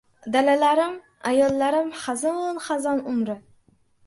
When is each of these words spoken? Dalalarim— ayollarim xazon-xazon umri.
Dalalarim— 0.35 0.95
ayollarim 1.33 1.93
xazon-xazon 2.05 3.05
umri. 3.15 3.39